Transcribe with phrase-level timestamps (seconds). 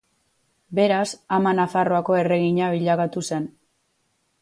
[0.79, 1.03] Beraz,
[1.37, 3.51] ama Nafarroako erregina bilakatu zen.